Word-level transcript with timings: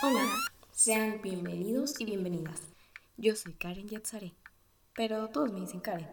Hola, 0.00 0.24
sean 0.70 1.20
bienvenidos 1.22 2.00
y 2.00 2.04
bienvenidas. 2.04 2.62
Yo 3.16 3.34
soy 3.34 3.54
Karen 3.54 3.88
Yatzare, 3.88 4.32
pero 4.94 5.28
todos 5.30 5.52
me 5.52 5.58
dicen 5.58 5.80
Karen. 5.80 6.08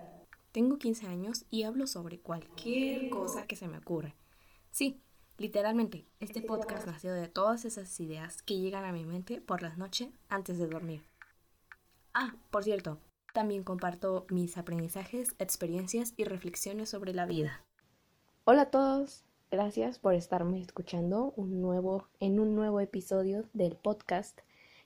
Tengo 0.52 0.80
15 0.80 1.06
años 1.06 1.46
y 1.52 1.64
hablo 1.64 1.86
sobre 1.86 2.20
cualquier 2.20 3.12
cosa 3.12 3.46
que 3.46 3.56
se 3.56 3.68
me 3.68 3.78
ocurra. 3.78 4.16
Sí, 4.72 5.04
literalmente, 5.38 6.08
este 6.20 6.42
podcast 6.42 6.88
nació 6.88 7.14
de 7.14 7.28
todas 7.28 7.64
esas 7.64 8.00
ideas 8.00 8.42
que 8.42 8.58
llegan 8.58 8.86
a 8.86 8.92
mi 8.92 9.06
mente 9.06 9.40
por 9.40 9.62
las 9.62 9.78
noches 9.78 10.10
antes 10.30 10.58
de 10.58 10.66
dormir. 10.66 11.04
Ah, 12.16 12.34
por 12.50 12.64
cierto, 12.64 13.00
también 13.34 13.64
comparto 13.64 14.26
mis 14.32 14.58
aprendizajes, 14.58 15.36
experiencias 15.38 16.16
y 16.18 16.24
reflexiones 16.24 16.90
sobre 16.90 17.14
la 17.14 17.28
vida. 17.28 17.64
Hola 18.46 18.64
a 18.64 18.72
todos, 18.72 19.25
Gracias 19.52 20.00
por 20.00 20.16
estarme 20.16 20.60
escuchando 20.60 21.32
un 21.38 21.62
nuevo, 21.62 22.08
en 22.20 22.40
un 22.40 22.56
nuevo 22.56 22.80
episodio 22.80 23.46
del 23.54 23.76
podcast. 23.76 24.40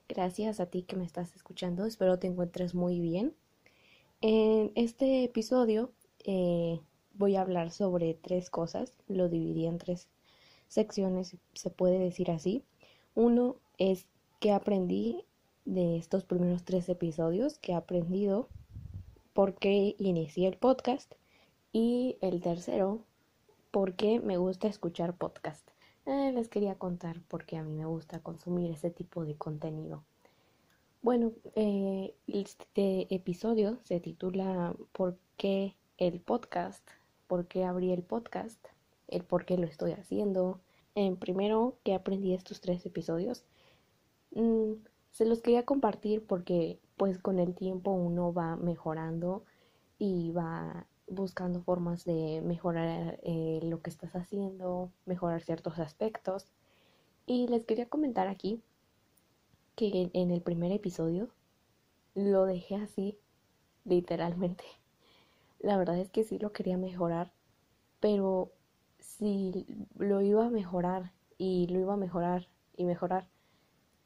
Gracias 0.06 0.60
a 0.60 0.66
ti 0.66 0.82
que 0.82 0.96
me 0.96 1.04
estás 1.04 1.34
escuchando. 1.34 1.86
Espero 1.86 2.18
te 2.18 2.26
encuentres 2.26 2.74
muy 2.74 3.00
bien. 3.00 3.34
En 4.20 4.70
este 4.74 5.24
episodio 5.24 5.92
eh, 6.24 6.78
voy 7.14 7.36
a 7.36 7.40
hablar 7.40 7.70
sobre 7.70 8.12
tres 8.14 8.50
cosas. 8.50 8.92
Lo 9.08 9.30
dividí 9.30 9.66
en 9.66 9.78
tres 9.78 10.08
secciones, 10.68 11.36
se 11.54 11.70
puede 11.70 11.98
decir 11.98 12.30
así. 12.30 12.62
Uno 13.14 13.56
es 13.78 14.06
qué 14.40 14.52
aprendí 14.52 15.24
de 15.64 15.96
estos 15.96 16.22
primeros 16.24 16.64
tres 16.64 16.88
episodios, 16.90 17.58
qué 17.58 17.72
he 17.72 17.76
aprendido, 17.76 18.48
por 19.32 19.54
qué 19.54 19.96
inicié 19.98 20.48
el 20.48 20.58
podcast. 20.58 21.14
Y 21.72 22.18
el 22.20 22.40
tercero 22.42 23.04
por 23.70 23.94
qué 23.94 24.20
me 24.20 24.36
gusta 24.36 24.68
escuchar 24.68 25.16
podcast. 25.16 25.68
Eh, 26.06 26.32
les 26.32 26.48
quería 26.48 26.74
contar 26.76 27.20
por 27.28 27.44
qué 27.44 27.56
a 27.56 27.62
mí 27.62 27.72
me 27.72 27.84
gusta 27.84 28.20
consumir 28.20 28.70
ese 28.70 28.90
tipo 28.90 29.24
de 29.24 29.36
contenido. 29.36 30.02
Bueno, 31.02 31.32
eh, 31.54 32.14
este 32.26 33.12
episodio 33.14 33.78
se 33.84 34.00
titula 34.00 34.74
¿Por 34.92 35.16
qué 35.36 35.76
el 35.98 36.20
podcast? 36.20 36.86
¿Por 37.26 37.46
qué 37.46 37.64
abrí 37.64 37.92
el 37.92 38.02
podcast? 38.02 38.58
El 39.08 39.24
por 39.24 39.44
qué 39.44 39.56
lo 39.56 39.66
estoy 39.66 39.92
haciendo. 39.92 40.60
En 40.94 41.16
primero, 41.16 41.78
¿qué 41.84 41.94
aprendí 41.94 42.34
estos 42.34 42.60
tres 42.60 42.84
episodios? 42.86 43.44
Mm, 44.32 44.74
se 45.12 45.24
los 45.26 45.42
quería 45.42 45.64
compartir 45.64 46.26
porque 46.26 46.80
pues 46.96 47.18
con 47.18 47.38
el 47.38 47.54
tiempo 47.54 47.92
uno 47.92 48.32
va 48.32 48.56
mejorando 48.56 49.44
y 49.98 50.32
va 50.32 50.86
buscando 51.10 51.60
formas 51.60 52.04
de 52.04 52.40
mejorar 52.42 53.18
eh, 53.22 53.60
lo 53.64 53.82
que 53.82 53.90
estás 53.90 54.14
haciendo, 54.14 54.90
mejorar 55.06 55.42
ciertos 55.42 55.78
aspectos. 55.78 56.46
Y 57.26 57.48
les 57.48 57.64
quería 57.66 57.88
comentar 57.88 58.28
aquí 58.28 58.62
que 59.76 60.10
en 60.14 60.30
el 60.30 60.40
primer 60.40 60.72
episodio 60.72 61.28
lo 62.14 62.46
dejé 62.46 62.76
así, 62.76 63.18
literalmente. 63.84 64.64
La 65.60 65.76
verdad 65.76 65.98
es 65.98 66.10
que 66.10 66.24
sí 66.24 66.38
lo 66.38 66.52
quería 66.52 66.78
mejorar, 66.78 67.32
pero 67.98 68.52
si 68.98 69.66
lo 69.98 70.20
iba 70.22 70.46
a 70.46 70.50
mejorar 70.50 71.12
y 71.38 71.66
lo 71.68 71.80
iba 71.80 71.94
a 71.94 71.98
mejorar 71.98 72.48
y 72.76 72.84
mejorar, 72.84 73.26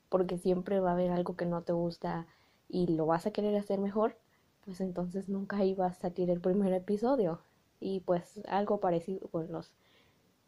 porque 0.08 0.38
siempre 0.38 0.80
va 0.80 0.90
a 0.90 0.94
haber 0.94 1.10
algo 1.10 1.36
que 1.36 1.46
no 1.46 1.62
te 1.62 1.72
gusta 1.72 2.26
y 2.68 2.86
lo 2.88 3.06
vas 3.06 3.26
a 3.26 3.30
querer 3.30 3.56
hacer 3.56 3.78
mejor, 3.78 4.16
pues 4.64 4.80
entonces 4.80 5.28
nunca 5.28 5.64
iba 5.64 5.86
a 5.86 5.94
salir 5.94 6.30
el 6.30 6.40
primer 6.40 6.72
episodio. 6.72 7.40
Y 7.80 8.00
pues 8.00 8.40
algo 8.48 8.80
parecido 8.80 9.28
con 9.28 9.52
los 9.52 9.72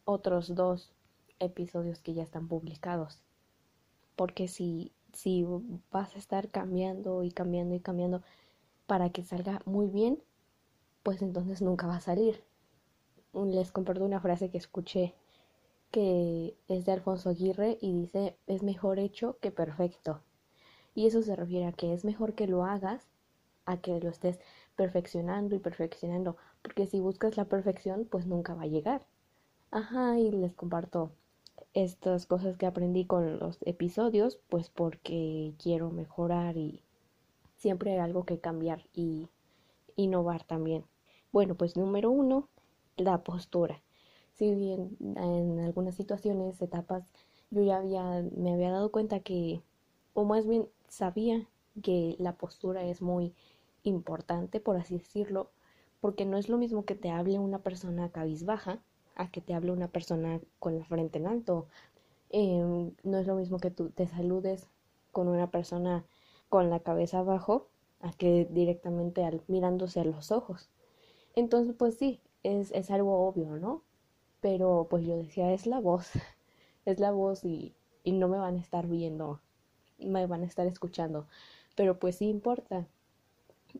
otros 0.05 0.55
dos 0.55 0.91
episodios 1.39 1.99
que 2.01 2.13
ya 2.13 2.23
están 2.23 2.47
publicados. 2.47 3.21
Porque 4.15 4.47
si, 4.47 4.91
si 5.13 5.45
vas 5.91 6.15
a 6.15 6.17
estar 6.17 6.49
cambiando 6.49 7.23
y 7.23 7.31
cambiando 7.31 7.75
y 7.75 7.79
cambiando 7.79 8.23
para 8.87 9.11
que 9.11 9.23
salga 9.23 9.61
muy 9.65 9.87
bien, 9.87 10.23
pues 11.03 11.21
entonces 11.21 11.61
nunca 11.61 11.87
va 11.87 11.97
a 11.97 12.01
salir. 12.01 12.43
Les 13.33 13.71
comparto 13.71 14.03
una 14.03 14.19
frase 14.19 14.49
que 14.49 14.57
escuché 14.57 15.13
que 15.91 16.57
es 16.67 16.85
de 16.85 16.91
Alfonso 16.91 17.29
Aguirre 17.29 17.77
y 17.81 17.93
dice 17.93 18.35
es 18.47 18.63
mejor 18.63 18.99
hecho 18.99 19.37
que 19.39 19.51
perfecto. 19.51 20.21
Y 20.95 21.05
eso 21.05 21.21
se 21.21 21.35
refiere 21.35 21.67
a 21.67 21.71
que 21.71 21.93
es 21.93 22.03
mejor 22.03 22.33
que 22.33 22.47
lo 22.47 22.65
hagas 22.65 23.07
a 23.67 23.77
que 23.77 23.99
lo 23.99 24.09
estés 24.09 24.39
perfeccionando 24.75 25.55
y 25.55 25.59
perfeccionando, 25.59 26.37
porque 26.63 26.87
si 26.87 26.99
buscas 26.99 27.37
la 27.37 27.45
perfección, 27.45 28.05
pues 28.09 28.25
nunca 28.25 28.55
va 28.55 28.63
a 28.63 28.67
llegar. 28.67 29.05
Ajá, 29.71 30.19
y 30.19 30.31
les 30.31 30.53
comparto 30.55 31.11
estas 31.73 32.25
cosas 32.25 32.57
que 32.57 32.65
aprendí 32.65 33.05
con 33.05 33.39
los 33.39 33.59
episodios, 33.65 34.39
pues 34.49 34.69
porque 34.69 35.53
quiero 35.61 35.91
mejorar 35.91 36.57
y 36.57 36.81
siempre 37.57 37.93
hay 37.93 37.99
algo 37.99 38.25
que 38.25 38.39
cambiar 38.39 38.87
y 38.93 39.29
innovar 39.95 40.43
también. 40.43 40.85
Bueno, 41.31 41.55
pues 41.55 41.77
número 41.77 42.11
uno, 42.11 42.49
la 42.97 43.23
postura. 43.23 43.81
Si 44.33 44.53
bien 44.55 44.97
en 45.17 45.59
algunas 45.59 45.95
situaciones, 45.95 46.61
etapas, 46.61 47.11
yo 47.51 47.63
ya 47.63 47.77
había, 47.77 48.23
me 48.35 48.53
había 48.53 48.71
dado 48.71 48.91
cuenta 48.91 49.19
que, 49.21 49.61
o 50.13 50.25
más 50.25 50.47
bien 50.47 50.67
sabía 50.87 51.47
que 51.83 52.15
la 52.19 52.37
postura 52.37 52.83
es 52.85 53.01
muy 53.01 53.33
importante, 53.87 54.59
por 54.59 54.77
así 54.77 54.97
decirlo, 54.97 55.51
porque 56.01 56.25
no 56.25 56.37
es 56.37 56.49
lo 56.49 56.57
mismo 56.57 56.85
que 56.85 56.95
te 56.95 57.09
hable 57.09 57.39
una 57.39 57.59
persona 57.59 58.11
cabizbaja 58.11 58.81
a 59.15 59.31
que 59.31 59.41
te 59.41 59.53
hable 59.53 59.71
una 59.71 59.87
persona 59.87 60.39
con 60.59 60.77
la 60.77 60.85
frente 60.85 61.17
en 61.19 61.27
alto. 61.27 61.67
Em, 62.29 62.93
no 63.03 63.17
es 63.17 63.27
lo 63.27 63.35
mismo 63.35 63.59
que 63.59 63.71
tú 63.71 63.89
te 63.89 64.07
saludes 64.07 64.69
con 65.11 65.27
una 65.27 65.49
persona 65.51 66.05
con 66.49 66.69
la 66.69 66.79
cabeza 66.81 67.19
abajo 67.19 67.69
a 68.01 68.11
que 68.13 68.45
directamente 68.51 69.25
al, 69.25 69.41
mirándose 69.47 69.99
a 69.99 70.05
los 70.05 70.31
ojos. 70.31 70.69
Entonces, 71.35 71.75
pues 71.77 71.95
sí, 71.97 72.21
es, 72.43 72.71
es 72.71 72.91
algo 72.91 73.27
obvio, 73.27 73.57
¿no? 73.57 73.83
Pero 74.41 74.87
pues 74.89 75.05
yo 75.05 75.17
decía, 75.17 75.53
es 75.53 75.65
la 75.67 75.79
voz, 75.79 76.11
es 76.85 76.99
la 76.99 77.11
voz 77.11 77.43
y, 77.45 77.75
y 78.03 78.11
no 78.13 78.27
me 78.27 78.37
van 78.37 78.55
a 78.57 78.59
estar 78.59 78.87
viendo, 78.87 79.41
me 79.99 80.25
van 80.27 80.43
a 80.43 80.45
estar 80.45 80.67
escuchando. 80.67 81.27
Pero 81.75 81.99
pues 81.99 82.17
sí 82.17 82.27
importa, 82.29 82.87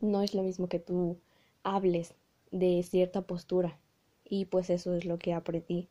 no 0.01 0.21
es 0.21 0.33
lo 0.33 0.43
mismo 0.43 0.67
que 0.67 0.79
tú 0.79 1.17
hables 1.63 2.13
de 2.51 2.83
cierta 2.83 3.21
postura 3.21 3.79
y 4.23 4.45
pues 4.45 4.69
eso 4.69 4.93
es 4.93 5.05
lo 5.05 5.17
que 5.19 5.33
aprendí. 5.33 5.89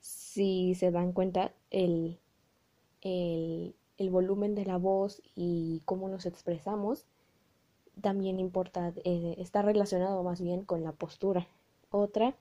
Si 0.00 0.74
se 0.74 0.90
dan 0.90 1.12
cuenta, 1.12 1.54
el, 1.70 2.18
el, 3.00 3.74
el 3.98 4.10
volumen 4.10 4.54
de 4.54 4.64
la 4.66 4.78
voz 4.78 5.22
y 5.34 5.82
cómo 5.84 6.08
nos 6.08 6.26
expresamos 6.26 7.06
también 8.00 8.40
importa, 8.40 8.92
eh, 9.04 9.34
está 9.38 9.62
relacionado 9.62 10.22
más 10.22 10.40
bien 10.40 10.64
con 10.64 10.82
la 10.82 10.92
postura. 10.92 11.46
Otra 11.90 12.36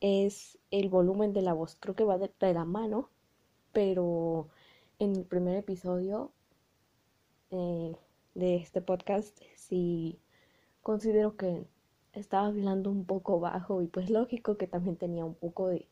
es 0.00 0.58
el 0.70 0.88
volumen 0.88 1.32
de 1.32 1.42
la 1.42 1.52
voz. 1.52 1.76
Creo 1.78 1.94
que 1.94 2.04
va 2.04 2.18
de, 2.18 2.30
la 2.54 2.64
mano, 2.64 3.10
pero 3.72 4.48
en 4.98 5.16
el 5.16 5.24
primer 5.24 5.56
episodio 5.56 6.32
eh, 7.50 7.94
de 8.34 8.56
este 8.56 8.80
podcast 8.80 9.38
si 9.56 10.18
considero 10.82 11.36
que 11.36 11.64
estaba 12.12 12.46
hablando 12.46 12.90
un 12.90 13.04
poco 13.04 13.40
bajo 13.40 13.82
y 13.82 13.86
pues 13.88 14.10
lógico 14.10 14.56
que 14.56 14.66
también 14.66 14.96
tenía 14.96 15.24
un 15.24 15.34
poco 15.34 15.68
de 15.68 15.86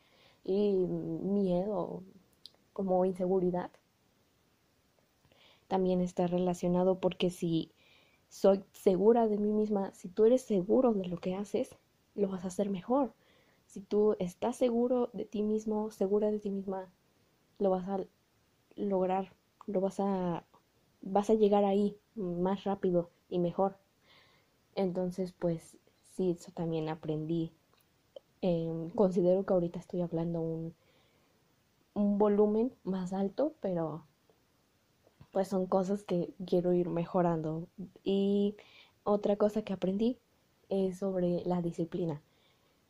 miedo 0.45 2.03
como 2.73 3.05
inseguridad 3.05 3.71
también 5.69 6.01
está 6.01 6.27
relacionado 6.27 6.99
porque 6.99 7.31
si 7.31 7.71
soy 8.29 8.65
segura 8.73 9.29
de 9.29 9.39
mí 9.39 9.53
misma, 9.53 9.93
si 9.95 10.09
tú 10.09 10.25
eres 10.25 10.43
seguro 10.43 10.93
de 10.95 11.07
lo 11.07 11.19
que 11.19 11.35
haces, 11.35 11.77
lo 12.15 12.29
vas 12.29 12.45
a 12.45 12.49
hacer 12.49 12.71
mejor. 12.71 13.15
Si 13.67 13.81
tú 13.81 14.17
estás 14.19 14.57
seguro 14.57 15.11
de 15.13 15.25
ti 15.25 15.43
mismo, 15.43 15.91
segura 15.91 16.31
de 16.31 16.41
ti 16.41 16.51
misma, 16.51 16.91
lo 17.59 17.71
vas 17.71 17.87
a 17.89 18.01
lograr, 18.77 19.35
lo 19.67 19.81
vas 19.81 20.01
a 20.01 20.45
vas 21.01 21.31
a 21.31 21.35
llegar 21.35 21.65
ahí 21.65 21.97
más 22.19 22.65
rápido 22.65 23.11
y 23.29 23.39
mejor. 23.39 23.79
Entonces, 24.75 25.33
pues 25.33 25.79
sí, 26.15 26.31
eso 26.31 26.53
también 26.53 26.89
aprendí. 26.89 27.53
Em, 28.41 28.91
considero 28.91 29.45
que 29.45 29.53
ahorita 29.53 29.79
estoy 29.79 30.03
hablando 30.03 30.41
un, 30.41 30.75
un 31.95 32.19
volumen 32.19 32.73
más 32.85 33.13
alto, 33.13 33.55
pero 33.61 34.05
pues 35.33 35.49
son 35.49 35.67
cosas 35.67 36.05
que 36.05 36.33
quiero 36.47 36.73
ir 36.73 36.89
mejorando. 36.89 37.69
Y 38.05 38.57
otra 39.05 39.37
cosa 39.37 39.63
que 39.63 39.73
aprendí 39.73 40.19
es 40.69 40.99
sobre 40.99 41.43
la 41.45 41.63
disciplina. 41.63 42.23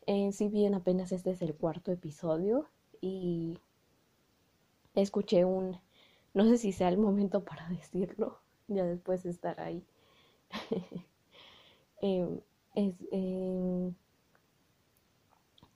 Eh, 0.05 0.31
si 0.31 0.47
bien 0.49 0.73
apenas 0.73 1.11
este 1.11 1.31
es 1.31 1.41
el 1.41 1.55
cuarto 1.55 1.91
episodio 1.91 2.67
y 3.01 3.59
escuché 4.95 5.45
un 5.45 5.77
no 6.33 6.45
sé 6.45 6.57
si 6.57 6.71
sea 6.71 6.89
el 6.89 6.97
momento 6.97 7.43
para 7.43 7.67
decirlo, 7.69 8.39
ya 8.69 8.85
después 8.85 9.23
de 9.23 9.31
estar 9.31 9.59
ahí. 9.59 9.83
Em, 12.01 12.39
es 12.75 12.95
em, 13.11 13.93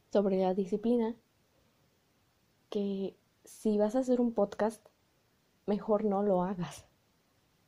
sobre 0.09 0.37
la 0.37 0.53
disciplina 0.53 1.15
que 2.69 3.15
si 3.43 3.77
vas 3.77 3.95
a 3.95 3.99
hacer 3.99 4.21
un 4.21 4.33
podcast, 4.33 4.85
mejor 5.65 6.05
no 6.05 6.23
lo 6.23 6.43
hagas. 6.43 6.85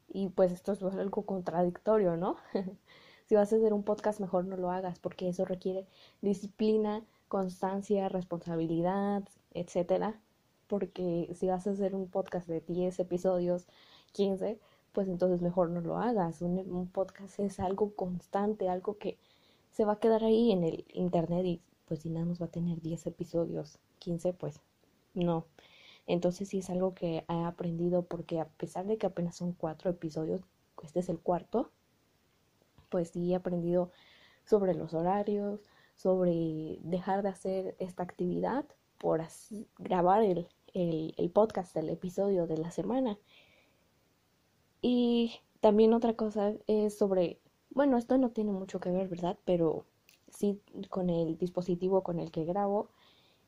Y 0.08 0.30
pues 0.30 0.52
esto 0.52 0.72
es 0.72 0.82
algo 0.84 1.26
contradictorio, 1.26 2.18
¿no? 2.18 2.38
si 3.28 3.36
vas 3.36 3.52
a 3.52 3.58
hacer 3.58 3.74
un 3.74 3.84
podcast, 3.84 4.20
mejor 4.20 4.46
no 4.46 4.58
lo 4.58 4.72
hagas, 4.72 5.00
porque 5.00 5.28
eso 5.30 5.46
requiere 5.46 5.88
disciplina, 6.22 7.04
constancia, 7.28 8.10
responsabilidad, 8.10 9.24
etcétera. 9.54 10.20
Porque 10.68 11.30
si 11.36 11.48
vas 11.48 11.68
a 11.68 11.72
hacer 11.72 11.96
un 11.96 12.10
podcast 12.10 12.48
de 12.48 12.62
10 12.62 13.00
episodios, 13.00 13.68
15, 14.14 14.60
pues 14.96 15.10
entonces 15.10 15.42
mejor 15.42 15.70
no 15.70 15.82
lo 15.82 15.98
hagas. 15.98 16.42
Un, 16.42 16.90
podcast 16.92 17.40
es 17.42 17.60
algo 17.60 17.94
constante, 17.96 18.70
algo 18.70 18.98
que 18.98 19.20
se 19.72 19.84
va 19.84 19.94
a 19.94 20.00
quedar 20.00 20.24
ahí 20.24 20.54
en 20.54 20.64
el 20.64 20.86
internet 20.94 21.46
y 21.46 21.62
pues 21.86 22.00
si 22.00 22.10
nada 22.10 22.26
más 22.26 22.42
va 22.42 22.46
a 22.46 22.52
tener 22.52 22.82
10 22.82 23.06
episodios, 23.08 23.78
15, 24.00 24.34
pues 24.34 24.62
no. 25.14 25.46
Entonces 26.08 26.48
sí 26.48 26.60
es 26.60 26.70
algo 26.70 26.94
que 26.94 27.26
he 27.28 27.44
aprendido 27.44 28.04
porque 28.04 28.40
a 28.40 28.48
pesar 28.48 28.88
de 28.88 28.98
que 28.98 29.06
apenas 29.06 29.36
son 29.36 29.52
cuatro 29.52 29.92
episodios, 29.92 30.42
este 30.82 31.02
es 31.02 31.10
el 31.10 31.20
cuarto, 31.20 31.72
pues 32.90 33.10
sí 33.10 33.34
he 33.34 33.36
aprendido 33.36 33.92
sobre 34.46 34.76
los 34.76 34.94
horarios, 34.94 35.60
sobre 35.98 36.80
dejar 36.84 37.22
de 37.22 37.30
hacer 37.30 37.76
esta 37.80 38.04
actividad 38.04 38.66
por 38.98 39.22
grabar 39.78 40.24
el, 40.24 40.48
el, 40.74 41.14
el 41.18 41.30
podcast, 41.32 41.76
el 41.76 41.90
episodio 41.90 42.48
de 42.48 42.58
la 42.58 42.72
semana. 42.72 43.18
Y 44.88 45.42
también 45.62 45.96
otra 45.96 46.14
cosa 46.14 46.54
es 46.68 46.96
sobre, 46.96 47.40
bueno, 47.72 47.98
esto 47.98 48.20
no 48.20 48.30
tiene 48.30 48.52
mucho 48.52 48.80
que 48.80 48.92
ver, 48.92 49.08
¿verdad? 49.08 49.36
Pero 49.44 49.84
sí 50.30 50.62
con 50.92 51.10
el 51.10 51.40
dispositivo 51.40 52.04
con 52.04 52.20
el 52.20 52.30
que 52.30 52.46
grabo 52.46 52.90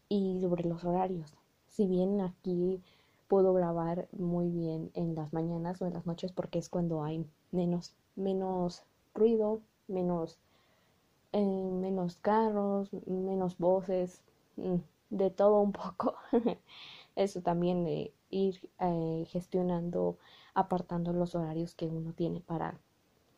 y 0.10 0.40
sobre 0.42 0.64
los 0.68 0.84
horarios. 0.84 1.36
Si 1.68 1.86
bien 1.86 2.22
aquí 2.22 2.82
puedo 3.28 3.54
grabar 3.54 4.08
muy 4.14 4.50
bien 4.50 4.90
en 4.96 5.14
las 5.14 5.32
mañanas 5.32 5.80
o 5.80 5.86
en 5.86 5.94
las 5.94 6.08
noches 6.08 6.32
porque 6.32 6.58
es 6.58 6.70
cuando 6.70 7.04
hay 7.04 7.24
menos, 7.52 7.94
menos 8.16 8.82
ruido, 9.14 9.62
menos, 9.88 10.40
eh, 11.34 11.46
menos 11.46 12.16
carros, 12.16 12.90
menos 13.06 13.60
voces, 13.60 14.24
mm, 14.56 14.78
de 15.12 15.30
todo 15.30 15.62
un 15.62 15.72
poco. 15.72 16.16
Eso 17.16 17.42
también 17.42 17.84
de 17.84 18.12
ir 18.32 18.72
eh, 18.80 19.26
gestionando 19.30 20.18
apartando 20.58 21.14
los 21.14 21.36
horarios 21.36 21.76
que 21.76 21.86
uno 21.86 22.14
tiene 22.14 22.42
para, 22.42 22.80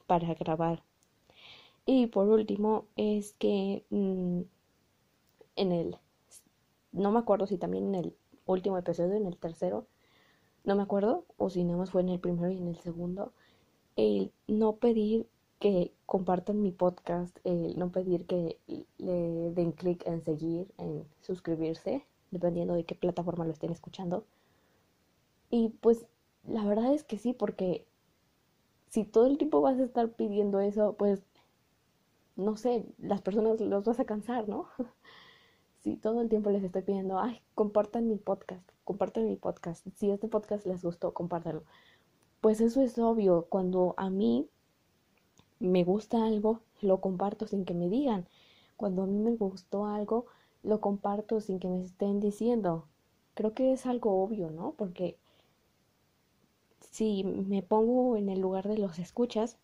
para 0.08 0.34
grabar. 0.36 0.82
Y 1.86 2.08
por 2.08 2.30
último 2.30 2.86
es 2.96 3.34
que 3.34 3.84
mm, 3.90 4.42
en 5.58 5.72
el, 5.74 5.98
no 6.94 7.12
me 7.12 7.20
acuerdo 7.20 7.46
si 7.46 7.58
también 7.58 7.94
en 7.94 7.96
el 7.96 8.16
último 8.46 8.78
episodio, 8.78 9.16
en 9.16 9.28
el 9.28 9.36
tercero, 9.36 9.86
no 10.64 10.78
me 10.78 10.84
acuerdo, 10.84 11.26
o 11.38 11.50
si 11.50 11.66
nada 11.66 11.78
más 11.78 11.92
fue 11.92 12.02
en 12.02 12.10
el 12.10 12.22
primero 12.22 12.50
y 12.50 12.58
en 12.58 12.70
el 12.70 12.78
segundo, 12.78 13.34
el 13.98 14.32
no 14.48 14.78
pedir 14.78 15.28
que 15.60 15.92
compartan 16.06 16.62
mi 16.62 16.72
podcast, 16.72 17.38
el 17.44 17.78
no 17.78 17.92
pedir 17.92 18.26
que 18.28 18.58
le 18.98 19.52
den 19.52 19.74
clic 19.74 20.08
en 20.08 20.22
seguir, 20.24 20.72
en 20.78 21.04
suscribirse, 21.20 22.06
dependiendo 22.32 22.76
de 22.76 22.86
qué 22.86 22.96
plataforma 22.96 23.44
lo 23.44 23.52
estén 23.52 23.72
escuchando. 23.72 24.24
Y 25.50 25.70
pues 25.82 26.06
la 26.48 26.64
verdad 26.66 26.94
es 26.94 27.04
que 27.04 27.18
sí, 27.18 27.34
porque 27.34 27.86
si 28.90 29.04
todo 29.06 29.28
el 29.28 29.38
tiempo 29.38 29.62
vas 29.62 29.80
a 29.80 29.84
estar 29.84 30.10
pidiendo 30.10 30.60
eso, 30.60 30.94
pues, 30.94 31.22
no 32.36 32.56
sé, 32.56 32.86
las 32.98 33.22
personas 33.22 33.60
los 33.62 33.86
vas 33.86 34.00
a 34.00 34.06
cansar, 34.06 34.48
¿no? 34.48 34.68
si 35.82 35.96
todo 35.96 36.22
el 36.22 36.30
tiempo 36.30 36.50
les 36.50 36.64
estoy 36.64 36.82
pidiendo, 36.82 37.20
ay, 37.20 37.42
compartan 37.56 38.08
mi 38.08 38.16
podcast, 38.16 38.68
compartan 38.84 39.26
mi 39.26 39.36
podcast, 39.36 39.88
si 39.96 40.10
este 40.12 40.28
podcast 40.28 40.66
les 40.66 40.84
gustó, 40.84 41.14
compártanlo. 41.14 41.64
Pues 42.42 42.62
eso 42.62 42.82
es 42.82 42.98
obvio, 42.98 43.46
cuando 43.50 43.94
a 43.98 44.10
mí 44.10 44.48
me 45.60 45.84
gusta 45.84 46.26
algo, 46.26 46.62
lo 46.82 47.02
comparto 47.02 47.48
sin 47.48 47.66
que 47.66 47.74
me 47.74 47.90
digan. 47.90 48.28
Cuando 48.78 49.04
a 49.04 49.08
mí 49.08 49.20
me 49.20 49.36
gustó 49.36 49.86
algo, 49.86 50.26
lo 50.64 50.80
comparto 50.80 51.42
sin 51.42 51.60
que 51.60 51.68
me 51.68 51.82
estén 51.82 52.20
diciendo. 52.22 52.86
Creo 53.34 53.54
que 53.54 53.74
es 53.74 53.86
algo 53.86 54.24
obvio, 54.24 54.50
¿no? 54.50 54.74
Porque 54.78 55.18
si 56.90 57.24
me 57.24 57.62
pongo 57.62 58.18
en 58.18 58.30
el 58.30 58.40
lugar 58.40 58.68
de 58.68 58.78
los 58.78 59.00
escuchas, 59.00 59.58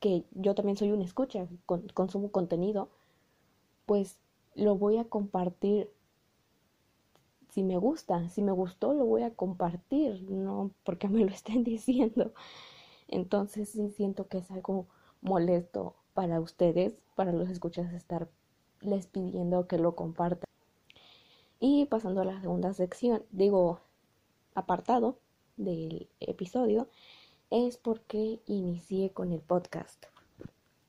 que 0.00 0.24
yo 0.32 0.54
también 0.54 0.76
soy 0.76 0.92
un 0.92 1.02
escucha, 1.02 1.46
consumo 1.94 2.30
contenido, 2.30 2.90
pues 3.86 4.18
lo 4.54 4.76
voy 4.76 4.98
a 4.98 5.04
compartir 5.04 5.90
si 7.50 7.62
me 7.62 7.78
gusta, 7.78 8.28
si 8.28 8.42
me 8.42 8.52
gustó 8.52 8.92
lo 8.92 9.06
voy 9.06 9.22
a 9.22 9.34
compartir, 9.34 10.22
no 10.30 10.72
porque 10.84 11.08
me 11.08 11.20
lo 11.20 11.28
estén 11.32 11.64
diciendo. 11.64 12.32
Entonces 13.08 13.70
sí 13.70 13.88
siento 13.90 14.28
que 14.28 14.38
es 14.38 14.50
algo 14.50 14.86
molesto 15.22 15.94
para 16.12 16.40
ustedes, 16.40 16.98
para 17.14 17.32
los 17.32 17.48
escuchas 17.48 17.92
estar 17.92 18.28
les 18.80 19.06
pidiendo 19.06 19.66
que 19.66 19.78
lo 19.78 19.96
compartan. 19.96 20.44
Y 21.58 21.86
pasando 21.86 22.20
a 22.20 22.24
la 22.26 22.40
segunda 22.40 22.74
sección, 22.74 23.22
digo 23.30 23.80
apartado, 24.54 25.18
del 25.56 26.08
episodio 26.20 26.88
es 27.50 27.76
porque 27.76 28.40
inicié 28.46 29.10
con 29.10 29.32
el 29.32 29.40
podcast. 29.40 30.06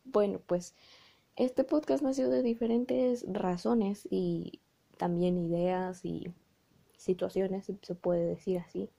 Bueno, 0.06 0.40
pues 0.46 0.74
este 1.36 1.64
podcast 1.64 2.04
nació 2.04 2.30
de 2.30 2.42
diferentes 2.42 3.26
razones 3.28 4.08
y 4.10 4.60
también 4.98 5.38
ideas 5.38 6.04
y 6.04 6.34
situaciones, 6.98 7.72
se 7.82 7.96
puede 7.96 8.26
decir 8.26 8.58
así. 8.60 8.90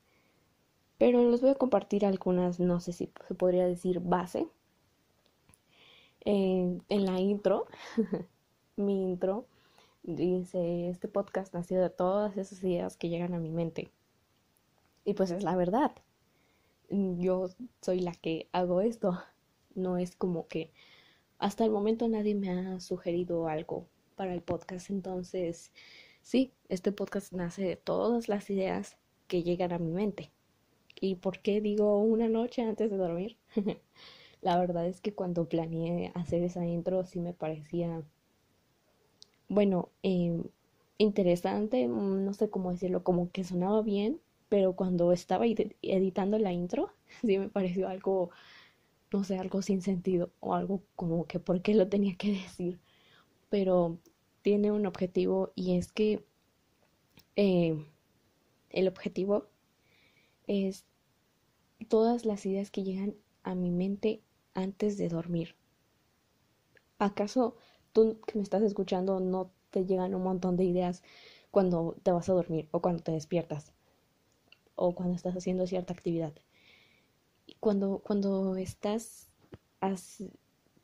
Pero 0.98 1.30
les 1.30 1.40
voy 1.40 1.50
a 1.50 1.54
compartir 1.56 2.04
algunas, 2.06 2.60
no 2.60 2.80
sé 2.80 2.92
si 2.92 3.10
se 3.26 3.34
podría 3.34 3.66
decir 3.66 4.00
base. 4.00 4.48
en 6.24 6.82
la 6.88 7.20
intro, 7.20 7.66
mi 8.76 9.02
intro, 9.02 9.46
dice, 10.02 10.88
este 10.90 11.08
podcast 11.08 11.54
nació 11.54 11.80
de 11.80 11.90
todas 11.90 12.36
esas 12.36 12.62
ideas 12.62 12.96
que 12.96 13.08
llegan 13.08 13.34
a 13.34 13.38
mi 13.38 13.50
mente. 13.50 13.90
Y 15.08 15.14
pues 15.14 15.30
es 15.30 15.42
la 15.42 15.56
verdad. 15.56 15.92
Yo 16.90 17.48
soy 17.80 18.00
la 18.00 18.12
que 18.12 18.46
hago 18.52 18.82
esto. 18.82 19.18
No 19.74 19.96
es 19.96 20.14
como 20.14 20.46
que 20.48 20.70
hasta 21.38 21.64
el 21.64 21.70
momento 21.70 22.06
nadie 22.08 22.34
me 22.34 22.50
ha 22.50 22.78
sugerido 22.78 23.48
algo 23.48 23.86
para 24.16 24.34
el 24.34 24.42
podcast. 24.42 24.90
Entonces, 24.90 25.72
sí, 26.20 26.52
este 26.68 26.92
podcast 26.92 27.32
nace 27.32 27.62
de 27.62 27.76
todas 27.76 28.28
las 28.28 28.50
ideas 28.50 28.98
que 29.28 29.42
llegan 29.42 29.72
a 29.72 29.78
mi 29.78 29.92
mente. 29.92 30.30
¿Y 31.00 31.14
por 31.14 31.38
qué 31.38 31.62
digo 31.62 32.02
una 32.02 32.28
noche 32.28 32.60
antes 32.60 32.90
de 32.90 32.98
dormir? 32.98 33.38
la 34.42 34.58
verdad 34.58 34.86
es 34.86 35.00
que 35.00 35.14
cuando 35.14 35.48
planeé 35.48 36.12
hacer 36.16 36.42
esa 36.42 36.66
intro 36.66 37.06
sí 37.06 37.18
me 37.18 37.32
parecía, 37.32 38.02
bueno, 39.48 39.88
eh, 40.02 40.42
interesante, 40.98 41.86
no 41.88 42.34
sé 42.34 42.50
cómo 42.50 42.72
decirlo, 42.72 43.02
como 43.02 43.30
que 43.30 43.42
sonaba 43.42 43.80
bien, 43.80 44.20
pero 44.48 44.74
cuando 44.74 45.12
estaba 45.12 45.46
editando 45.46 46.38
la 46.38 46.52
intro, 46.52 46.92
sí 47.22 47.38
me 47.38 47.48
pareció 47.48 47.88
algo, 47.88 48.30
no 49.12 49.24
sé, 49.24 49.38
algo 49.38 49.62
sin 49.62 49.82
sentido 49.82 50.30
o 50.40 50.54
algo 50.54 50.82
como 50.96 51.26
que 51.26 51.40
por 51.40 51.62
qué 51.62 51.74
lo 51.74 51.88
tenía 51.88 52.16
que 52.16 52.32
decir. 52.32 52.80
Pero 53.50 53.98
tiene 54.42 54.72
un 54.72 54.86
objetivo 54.86 55.52
y 55.56 55.76
es 55.78 55.92
que 55.92 56.24
eh, 57.36 57.74
el 58.70 58.88
objetivo 58.88 59.46
es 60.48 60.84
todas 61.88 62.24
las 62.24 62.46
ideas 62.46 62.70
que 62.70 62.84
llegan 62.84 63.16
a 63.42 63.56
mi 63.56 63.72
mente 63.72 64.22
antes 64.54 64.96
de 64.96 65.08
dormir. 65.08 65.56
¿Acaso 67.00 67.56
tú 67.92 68.20
que 68.26 68.36
me 68.36 68.42
estás 68.44 68.62
escuchando 68.62 69.18
no 69.20 69.50
te 69.70 69.84
llegan 69.84 70.14
un 70.14 70.22
montón 70.22 70.56
de 70.56 70.64
ideas 70.64 71.02
cuando 71.50 71.96
te 72.04 72.12
vas 72.12 72.28
a 72.28 72.34
dormir 72.34 72.68
o 72.72 72.80
cuando 72.80 73.02
te 73.02 73.10
despiertas? 73.12 73.72
O 74.78 74.94
cuando 74.94 75.16
estás 75.16 75.36
haciendo 75.36 75.66
cierta 75.66 75.92
actividad. 75.92 76.32
Cuando, 77.60 77.98
cuando 77.98 78.56
estás, 78.56 79.28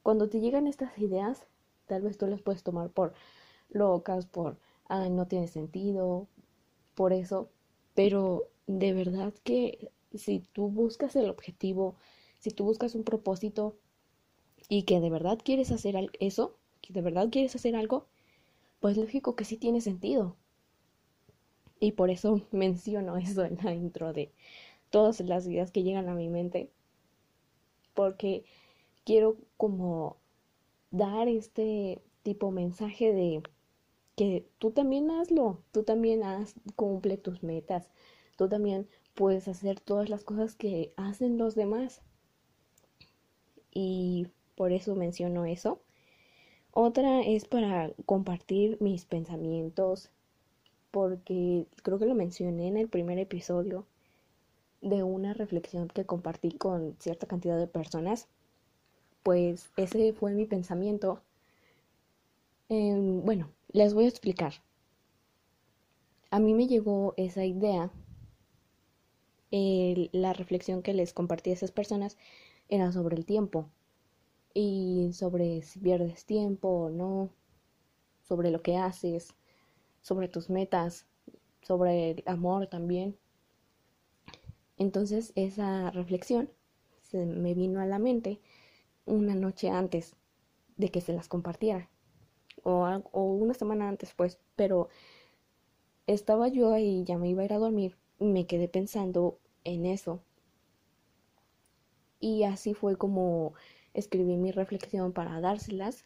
cuando 0.02 0.28
te 0.28 0.40
llegan 0.40 0.66
estas 0.66 0.98
ideas, 0.98 1.46
tal 1.86 2.02
vez 2.02 2.18
tú 2.18 2.26
las 2.26 2.42
puedes 2.42 2.62
tomar 2.62 2.90
por 2.90 3.14
locas, 3.70 4.26
por, 4.26 4.58
ah, 4.88 5.08
no 5.08 5.26
tiene 5.26 5.48
sentido, 5.48 6.28
por 6.94 7.12
eso, 7.12 7.50
pero 7.94 8.48
de 8.66 8.92
verdad 8.92 9.32
que 9.44 9.90
si 10.14 10.40
tú 10.40 10.68
buscas 10.68 11.16
el 11.16 11.30
objetivo, 11.30 11.96
si 12.40 12.50
tú 12.50 12.64
buscas 12.64 12.94
un 12.94 13.04
propósito 13.04 13.76
y 14.68 14.84
que 14.84 15.00
de 15.00 15.10
verdad 15.10 15.38
quieres 15.44 15.70
hacer 15.72 15.96
eso, 16.20 16.56
que 16.82 16.92
de 16.92 17.02
verdad 17.02 17.28
quieres 17.30 17.54
hacer 17.54 17.76
algo, 17.76 18.06
pues 18.80 18.96
lógico 18.96 19.36
que 19.36 19.44
sí 19.44 19.56
tiene 19.56 19.80
sentido. 19.80 20.36
Y 21.80 21.92
por 21.92 22.10
eso 22.10 22.40
menciono 22.52 23.16
eso 23.16 23.44
en 23.44 23.58
la 23.62 23.74
intro 23.74 24.12
de 24.12 24.32
todas 24.90 25.20
las 25.20 25.46
ideas 25.46 25.70
que 25.72 25.82
llegan 25.82 26.08
a 26.08 26.14
mi 26.14 26.28
mente. 26.28 26.70
Porque 27.94 28.44
quiero 29.04 29.36
como 29.56 30.16
dar 30.90 31.28
este 31.28 32.00
tipo 32.22 32.50
mensaje 32.50 33.12
de 33.12 33.42
que 34.16 34.46
tú 34.58 34.70
también 34.70 35.10
hazlo, 35.10 35.62
tú 35.72 35.82
también 35.82 36.22
haz, 36.22 36.54
cumple 36.76 37.16
tus 37.18 37.42
metas, 37.42 37.90
tú 38.36 38.48
también 38.48 38.88
pues 39.14 39.48
hacer 39.48 39.80
todas 39.80 40.08
las 40.08 40.24
cosas 40.24 40.54
que 40.56 40.92
hacen 40.96 41.38
los 41.38 41.54
demás. 41.54 42.02
Y 43.72 44.28
por 44.56 44.72
eso 44.72 44.94
menciono 44.94 45.44
eso. 45.44 45.80
Otra 46.72 47.22
es 47.22 47.46
para 47.46 47.92
compartir 48.06 48.78
mis 48.80 49.04
pensamientos, 49.04 50.10
porque 50.94 51.66
creo 51.82 51.98
que 51.98 52.06
lo 52.06 52.14
mencioné 52.14 52.68
en 52.68 52.76
el 52.76 52.88
primer 52.88 53.18
episodio 53.18 53.84
de 54.80 55.02
una 55.02 55.34
reflexión 55.34 55.88
que 55.88 56.06
compartí 56.06 56.52
con 56.52 56.94
cierta 57.00 57.26
cantidad 57.26 57.58
de 57.58 57.66
personas. 57.66 58.28
Pues 59.24 59.72
ese 59.76 60.12
fue 60.12 60.34
mi 60.34 60.46
pensamiento. 60.46 61.20
bueno, 62.68 63.50
les 63.72 63.92
voy 63.92 64.04
a 64.04 64.08
explicar. 64.08 64.52
A 66.30 66.38
mí 66.38 66.54
me 66.54 66.68
llegó 66.68 67.14
esa 67.16 67.44
idea, 67.44 67.90
la 69.50 70.32
reflexión 70.32 70.80
que 70.80 70.94
les 70.94 71.12
compartí 71.12 71.50
a 71.50 71.54
esas 71.54 71.72
personas 71.72 72.16
era 72.68 72.92
sobre 72.92 73.16
el 73.16 73.26
tiempo 73.26 73.68
y 74.54 75.10
sobre 75.12 75.62
si 75.62 75.80
pierdes 75.80 76.24
tiempo 76.24 76.68
o 76.68 76.90
no, 76.90 77.30
sobre 78.22 78.52
lo 78.52 78.62
que 78.62 78.76
haces, 78.76 79.34
sobre 80.04 80.28
tus 80.28 80.50
metas, 80.50 81.06
sobre 81.62 82.10
el 82.10 82.22
amor 82.26 82.66
también. 82.66 83.16
Entonces 84.76 85.32
esa 85.34 85.90
reflexión 85.90 86.50
se 87.00 87.24
me 87.24 87.54
vino 87.54 87.80
a 87.80 87.86
la 87.86 87.98
mente 87.98 88.38
una 89.06 89.34
noche 89.34 89.70
antes 89.70 90.14
de 90.76 90.90
que 90.90 91.00
se 91.00 91.14
las 91.14 91.28
compartiera 91.28 91.88
o, 92.64 93.00
una 93.12 93.54
semana 93.54 93.88
antes 93.88 94.12
pues, 94.14 94.38
pero 94.56 94.88
estaba 96.06 96.48
yo 96.48 96.72
ahí, 96.72 97.04
ya 97.04 97.16
me 97.16 97.30
iba 97.30 97.42
a 97.42 97.44
ir 97.46 97.52
a 97.54 97.58
dormir, 97.58 97.96
me 98.18 98.46
quedé 98.46 98.68
pensando 98.68 99.38
en 99.64 99.86
eso. 99.86 100.20
Y 102.20 102.44
así 102.44 102.74
fue 102.74 102.96
como 102.96 103.54
escribí 103.94 104.36
mi 104.36 104.50
reflexión 104.50 105.12
para 105.12 105.40
dárselas. 105.40 106.04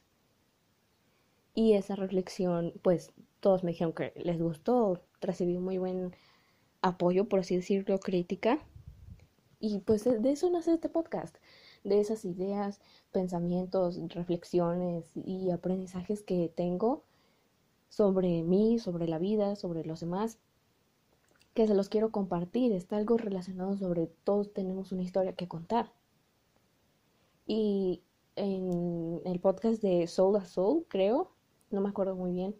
Y 1.54 1.72
esa 1.74 1.96
reflexión, 1.96 2.72
pues 2.82 3.12
todos 3.40 3.64
me 3.64 3.72
dijeron 3.72 3.92
que 3.92 4.12
les 4.16 4.40
gustó, 4.40 5.00
recibí 5.20 5.58
muy 5.58 5.78
buen 5.78 6.14
apoyo, 6.82 7.28
por 7.28 7.40
así 7.40 7.56
decirlo, 7.56 7.98
crítica. 8.00 8.58
Y 9.60 9.80
pues 9.80 10.04
de 10.04 10.30
eso 10.30 10.50
nace 10.50 10.74
este 10.74 10.88
podcast, 10.88 11.36
de 11.84 12.00
esas 12.00 12.24
ideas, 12.24 12.80
pensamientos, 13.12 13.98
reflexiones 14.08 15.04
y 15.16 15.50
aprendizajes 15.50 16.22
que 16.22 16.52
tengo 16.54 17.02
sobre 17.88 18.42
mí, 18.42 18.78
sobre 18.78 19.08
la 19.08 19.18
vida, 19.18 19.56
sobre 19.56 19.84
los 19.84 20.00
demás, 20.00 20.38
que 21.54 21.66
se 21.66 21.74
los 21.74 21.88
quiero 21.88 22.12
compartir. 22.12 22.72
Está 22.72 22.96
algo 22.96 23.16
relacionado 23.16 23.76
sobre 23.76 24.06
todos 24.24 24.52
tenemos 24.52 24.92
una 24.92 25.02
historia 25.02 25.34
que 25.34 25.48
contar. 25.48 25.92
Y 27.46 28.02
en 28.36 29.20
el 29.24 29.40
podcast 29.40 29.82
de 29.82 30.06
Soul 30.06 30.36
a 30.36 30.44
Soul, 30.44 30.84
creo, 30.88 31.32
no 31.70 31.80
me 31.80 31.88
acuerdo 31.88 32.14
muy 32.14 32.30
bien, 32.30 32.54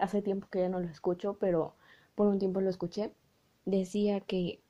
hace 0.00 0.22
tiempo 0.22 0.48
que 0.50 0.60
ya 0.60 0.68
no 0.68 0.80
lo 0.80 0.88
escucho, 0.88 1.36
pero 1.38 1.74
por 2.14 2.26
un 2.26 2.38
tiempo 2.38 2.60
lo 2.60 2.70
escuché, 2.70 3.12
decía 3.64 4.20
que, 4.20 4.60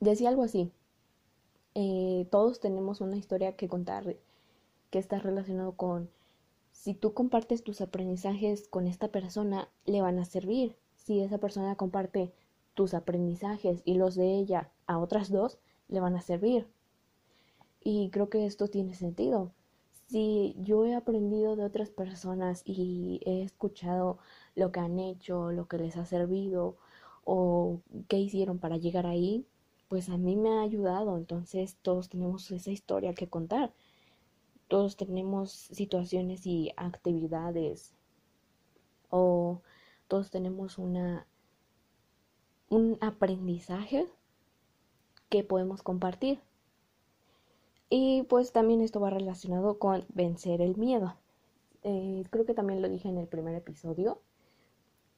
decía 0.00 0.28
algo 0.28 0.42
así, 0.42 0.72
eh, 1.74 2.26
todos 2.30 2.60
tenemos 2.60 3.00
una 3.00 3.16
historia 3.16 3.56
que 3.56 3.68
contar 3.68 4.16
que 4.90 4.98
está 4.98 5.18
relacionado 5.18 5.72
con 5.72 6.08
si 6.74 6.92
tú 6.92 7.14
compartes 7.14 7.62
tus 7.64 7.80
aprendizajes 7.80 8.68
con 8.68 8.86
esta 8.86 9.08
persona, 9.08 9.68
le 9.86 10.02
van 10.02 10.18
a 10.18 10.24
servir. 10.24 10.76
Si 10.96 11.20
esa 11.20 11.38
persona 11.38 11.76
comparte 11.76 12.32
tus 12.74 12.94
aprendizajes 12.94 13.80
y 13.84 13.94
los 13.94 14.16
de 14.16 14.34
ella 14.34 14.70
a 14.86 14.98
otras 14.98 15.30
dos, 15.30 15.58
le 15.88 16.00
van 16.00 16.16
a 16.16 16.20
servir. 16.20 16.66
Y 17.82 18.10
creo 18.10 18.28
que 18.28 18.44
esto 18.44 18.68
tiene 18.68 18.94
sentido. 18.94 19.52
Si 20.06 20.54
yo 20.58 20.84
he 20.84 20.94
aprendido 20.94 21.56
de 21.56 21.64
otras 21.64 21.90
personas 21.90 22.62
y 22.64 23.20
he 23.24 23.42
escuchado 23.42 24.18
lo 24.54 24.70
que 24.72 24.80
han 24.80 24.98
hecho, 24.98 25.50
lo 25.50 25.66
que 25.66 25.78
les 25.78 25.96
ha 25.96 26.04
servido 26.04 26.76
o 27.24 27.80
qué 28.08 28.18
hicieron 28.18 28.58
para 28.58 28.76
llegar 28.76 29.06
ahí, 29.06 29.46
pues 29.88 30.08
a 30.08 30.18
mí 30.18 30.36
me 30.36 30.50
ha 30.50 30.62
ayudado. 30.62 31.16
Entonces 31.16 31.76
todos 31.82 32.08
tenemos 32.08 32.50
esa 32.50 32.70
historia 32.70 33.14
que 33.14 33.28
contar. 33.28 33.72
Todos 34.68 34.96
tenemos 34.96 35.50
situaciones 35.52 36.46
y 36.46 36.72
actividades 36.76 37.94
o 39.10 39.62
todos 40.08 40.30
tenemos 40.30 40.78
una 40.78 41.26
un 42.68 42.98
aprendizaje 43.00 44.06
que 45.28 45.44
podemos 45.44 45.82
compartir. 45.82 46.40
Y 47.96 48.24
pues 48.24 48.50
también 48.50 48.80
esto 48.80 48.98
va 48.98 49.08
relacionado 49.08 49.78
con 49.78 50.04
vencer 50.08 50.60
el 50.60 50.76
miedo. 50.76 51.14
Eh, 51.84 52.24
creo 52.28 52.44
que 52.44 52.52
también 52.52 52.82
lo 52.82 52.88
dije 52.88 53.08
en 53.08 53.18
el 53.18 53.28
primer 53.28 53.54
episodio 53.54 54.20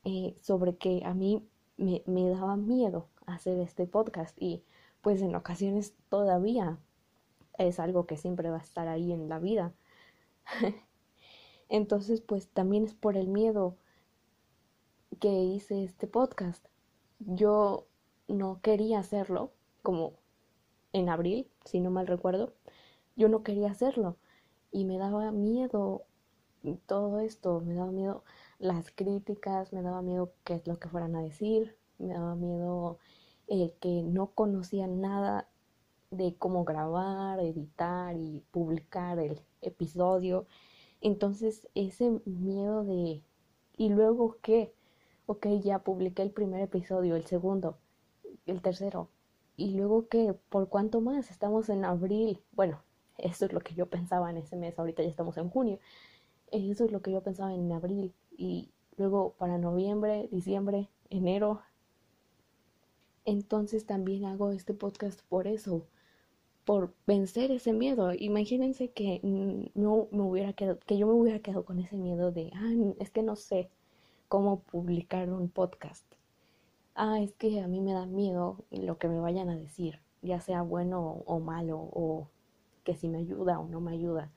eh, 0.05 0.37
sobre 0.43 0.77
que 0.77 1.01
a 1.07 1.15
mí 1.15 1.43
me, 1.79 2.03
me 2.05 2.29
daba 2.29 2.55
miedo 2.57 3.09
hacer 3.25 3.59
este 3.61 3.87
podcast 3.87 4.37
y 4.39 4.63
pues 5.01 5.23
en 5.23 5.35
ocasiones 5.35 5.95
todavía 6.11 6.79
es 7.57 7.81
algo 7.81 8.05
que 8.05 8.19
siempre 8.19 8.51
va 8.51 8.59
a 8.59 8.61
estar 8.61 8.89
ahí 8.89 9.11
en 9.11 9.31
la 9.31 9.39
vida. 9.39 9.73
Entonces 11.71 12.21
pues 12.21 12.51
también 12.51 12.85
es 12.85 12.93
por 12.93 13.17
el 13.17 13.29
miedo 13.29 13.79
que 15.19 15.33
hice 15.33 15.83
este 15.83 16.09
podcast. 16.09 16.67
Yo 17.21 17.87
no 18.29 18.61
quería 18.61 18.99
hacerlo 18.99 19.51
como 19.83 20.13
en 20.93 21.09
abril, 21.09 21.49
si 21.65 21.81
no 21.81 21.91
mal 21.91 22.07
recuerdo, 22.07 22.53
yo 23.17 23.29
no 23.29 23.43
quería 23.43 23.71
hacerlo 23.71 24.17
y 24.71 24.85
me 24.85 24.99
daba 24.99 25.33
miedo 25.33 26.05
todo 26.87 27.21
esto, 27.21 27.61
me 27.61 27.75
daba 27.75 27.93
miedo 27.93 28.25
las 28.59 28.91
críticas, 28.91 29.73
me 29.73 29.83
daba 29.83 30.03
miedo 30.03 30.33
qué 30.45 30.55
es 30.55 30.67
lo 30.67 30.79
que 30.79 30.89
fueran 30.89 31.15
a 31.17 31.23
decir, 31.23 31.77
me 31.99 32.09
daba 32.15 32.35
miedo 32.35 32.99
el 33.47 33.73
que 33.81 34.03
no 34.03 34.29
conocían 34.33 35.01
nada 35.01 35.49
de 36.11 36.37
cómo 36.37 36.65
grabar, 36.65 37.41
editar 37.41 38.17
y 38.17 38.45
publicar 38.51 39.19
el 39.19 39.41
episodio. 39.61 40.47
Entonces 41.01 41.69
ese 41.75 42.21
miedo 42.25 42.85
de 42.85 43.23
¿y 43.77 43.89
luego 43.91 44.39
qué? 44.43 44.75
Ok, 45.27 45.47
ya 45.63 45.81
publiqué 45.81 46.23
el 46.23 46.33
primer 46.33 46.61
episodio, 46.63 47.17
el 47.17 47.27
segundo, 47.27 47.79
el 48.47 48.63
tercero, 48.63 49.11
y 49.57 49.75
luego 49.75 50.09
que, 50.09 50.35
¿por 50.35 50.69
cuánto 50.69 51.01
más? 51.01 51.31
Estamos 51.31 51.69
en 51.69 51.85
abril. 51.85 52.43
Bueno, 52.53 52.83
eso 53.19 53.47
es 53.47 53.53
lo 53.53 53.61
que 53.61 53.75
yo 53.75 53.87
pensaba 53.87 54.31
en 54.31 54.39
ese 54.39 54.57
mes, 54.57 54.79
ahorita 54.79 55.03
ya 55.03 55.09
estamos 55.09 55.37
en 55.39 55.51
junio. 55.51 55.79
Eso 56.51 56.85
es 56.85 56.93
lo 56.93 57.03
que 57.03 57.13
yo 57.13 57.23
pensaba 57.23 57.55
en 57.55 57.73
abril. 57.73 58.15
Y 58.37 58.71
luego 58.97 59.35
para 59.39 59.59
noviembre, 59.59 60.29
diciembre, 60.31 60.89
enero. 61.11 61.63
Entonces 63.25 63.87
también 63.87 64.25
hago 64.25 64.51
este 64.53 64.75
podcast 64.75 65.21
por 65.29 65.47
eso, 65.47 65.87
por 66.65 66.95
vencer 67.07 67.51
ese 67.51 67.73
miedo. 67.73 68.13
Imagínense 68.15 68.91
que 68.91 69.21
no 69.75 70.09
me 70.13 70.23
hubiera 70.23 70.53
quedado, 70.53 70.79
que 70.87 70.99
yo 70.99 71.07
me 71.07 71.15
hubiera 71.15 71.41
quedado 71.41 71.65
con 71.65 71.81
ese 71.81 71.97
miedo 71.97 72.33
de, 72.33 72.51
ah, 72.55 72.73
es 73.01 73.11
que 73.11 73.23
no 73.23 73.37
sé 73.37 73.71
cómo 74.29 74.61
publicar 74.61 75.31
un 75.31 75.49
podcast 75.49 76.07
ah, 76.97 77.21
es 77.21 77.33
que 77.35 77.61
a 77.61 77.69
mí 77.69 77.81
me 77.81 77.93
da 77.93 78.07
miedo 78.07 78.65
lo 78.71 78.99
que 78.99 79.09
me 79.09 79.21
vayan 79.21 79.51
a 79.51 79.57
decir, 79.57 80.01
ya 80.23 80.41
sea 80.41 80.63
bueno 80.63 81.23
o 81.27 81.39
malo, 81.41 81.79
o 81.79 82.29
que 82.87 82.95
si 82.95 83.09
me 83.09 83.19
ayuda 83.19 83.59
o 83.59 83.69
no 83.69 83.81
me 83.81 83.93
ayuda. 83.93 84.31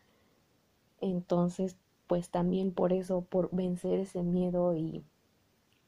Entonces, 0.99 1.77
pues 2.07 2.29
también 2.29 2.73
por 2.73 2.91
eso, 2.91 3.21
por 3.21 3.49
vencer 3.55 3.99
ese 3.99 4.23
miedo 4.23 4.75
y 4.75 5.05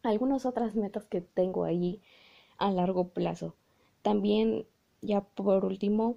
algunas 0.04 0.46
otras 0.46 0.76
metas 0.76 1.06
que 1.06 1.20
tengo 1.20 1.66
ahí 1.66 2.02
a 2.58 2.72
largo 2.72 3.10
plazo. 3.10 3.56
También, 4.02 4.66
ya 5.02 5.22
por 5.22 5.66
último, 5.66 6.16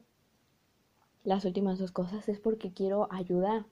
las 1.24 1.44
últimas 1.44 1.80
dos 1.80 1.90
cosas 1.90 2.28
es 2.28 2.38
porque 2.38 2.72
quiero 2.72 3.08
ayudar. 3.10 3.66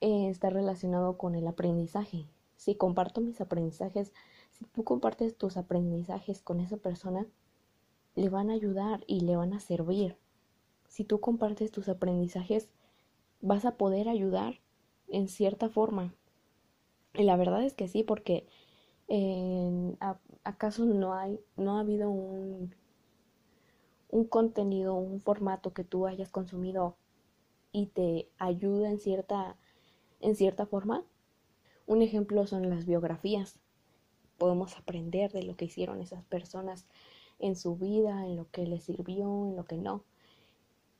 Eh, 0.00 0.28
está 0.30 0.48
relacionado 0.48 1.18
con 1.18 1.34
el 1.34 1.46
aprendizaje. 1.46 2.24
Si 2.56 2.76
comparto 2.76 3.20
mis 3.20 3.40
aprendizajes 3.40 4.12
si 4.58 4.64
tú 4.64 4.82
compartes 4.82 5.36
tus 5.36 5.56
aprendizajes 5.56 6.42
con 6.42 6.58
esa 6.58 6.76
persona, 6.76 7.26
le 8.16 8.28
van 8.28 8.50
a 8.50 8.54
ayudar 8.54 9.04
y 9.06 9.20
le 9.20 9.36
van 9.36 9.52
a 9.52 9.60
servir. 9.60 10.16
Si 10.88 11.04
tú 11.04 11.20
compartes 11.20 11.70
tus 11.70 11.88
aprendizajes, 11.88 12.68
vas 13.40 13.64
a 13.64 13.76
poder 13.76 14.08
ayudar 14.08 14.60
en 15.08 15.28
cierta 15.28 15.68
forma. 15.68 16.14
Y 17.14 17.22
la 17.22 17.36
verdad 17.36 17.64
es 17.64 17.74
que 17.74 17.88
sí, 17.88 18.02
porque 18.02 18.46
acaso 20.44 20.84
no 20.84 21.14
hay, 21.14 21.40
no 21.56 21.76
ha 21.76 21.80
habido 21.80 22.10
un, 22.10 22.74
un 24.10 24.24
contenido, 24.24 24.94
un 24.94 25.20
formato 25.20 25.72
que 25.72 25.84
tú 25.84 26.06
hayas 26.06 26.30
consumido 26.30 26.96
y 27.72 27.86
te 27.86 28.28
ayuda 28.38 28.90
en 28.90 28.98
cierta, 28.98 29.56
en 30.20 30.34
cierta 30.34 30.66
forma. 30.66 31.04
Un 31.86 32.02
ejemplo 32.02 32.46
son 32.46 32.68
las 32.68 32.84
biografías 32.84 33.58
podemos 34.38 34.76
aprender 34.78 35.32
de 35.32 35.42
lo 35.42 35.56
que 35.56 35.66
hicieron 35.66 36.00
esas 36.00 36.24
personas 36.24 36.86
en 37.38 37.56
su 37.56 37.76
vida, 37.76 38.24
en 38.24 38.36
lo 38.36 38.48
que 38.50 38.66
le 38.66 38.80
sirvió, 38.80 39.46
en 39.48 39.56
lo 39.56 39.64
que 39.64 39.76
no. 39.76 40.04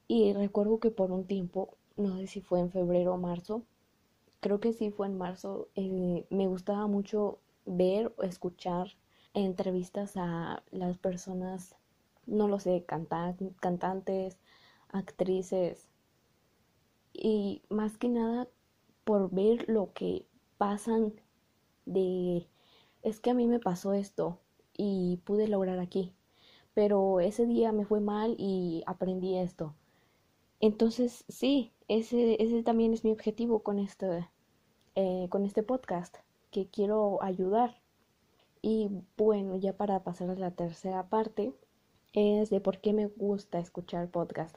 Y 0.08 0.32
recuerdo 0.32 0.80
que 0.80 0.90
por 0.90 1.12
un 1.12 1.26
tiempo, 1.26 1.76
no 1.96 2.16
sé 2.16 2.26
si 2.26 2.40
fue 2.40 2.60
en 2.60 2.70
febrero 2.72 3.14
o 3.14 3.18
marzo, 3.18 3.62
creo 4.40 4.60
que 4.60 4.72
sí 4.72 4.90
fue 4.90 5.06
en 5.06 5.18
marzo, 5.18 5.68
eh, 5.76 6.26
me 6.30 6.46
gustaba 6.48 6.86
mucho 6.86 7.38
ver 7.66 8.12
o 8.16 8.22
escuchar 8.22 8.88
entrevistas 9.34 10.16
a 10.16 10.62
las 10.70 10.98
personas, 10.98 11.76
no 12.26 12.48
lo 12.48 12.58
sé, 12.58 12.84
cantantes, 12.86 14.38
actrices, 14.88 15.88
y 17.12 17.62
más 17.68 17.98
que 17.98 18.08
nada 18.08 18.48
por 19.04 19.30
ver 19.30 19.68
lo 19.68 19.92
que 19.92 20.26
pasan 20.56 21.12
de, 21.84 22.48
es 23.02 23.20
que 23.20 23.30
a 23.30 23.34
mí 23.34 23.46
me 23.46 23.60
pasó 23.60 23.92
esto 23.92 24.38
y 24.72 25.18
pude 25.24 25.48
lograr 25.48 25.80
aquí, 25.80 26.14
pero 26.74 27.20
ese 27.20 27.46
día 27.46 27.72
me 27.72 27.84
fue 27.84 28.00
mal 28.00 28.36
y 28.38 28.84
aprendí 28.86 29.36
esto. 29.36 29.74
Entonces, 30.60 31.24
sí, 31.28 31.72
ese, 31.86 32.42
ese 32.42 32.62
también 32.62 32.92
es 32.92 33.04
mi 33.04 33.12
objetivo 33.12 33.60
con 33.62 33.78
este, 33.78 34.28
eh, 34.96 35.28
con 35.30 35.44
este 35.44 35.62
podcast, 35.62 36.16
que 36.50 36.68
quiero 36.68 37.22
ayudar. 37.22 37.80
Y 38.60 38.90
bueno, 39.16 39.56
ya 39.56 39.76
para 39.76 40.02
pasar 40.02 40.30
a 40.30 40.34
la 40.34 40.50
tercera 40.50 41.08
parte, 41.08 41.54
es 42.12 42.50
de 42.50 42.60
por 42.60 42.80
qué 42.80 42.92
me 42.92 43.06
gusta 43.06 43.60
escuchar 43.60 44.10
podcast. 44.10 44.56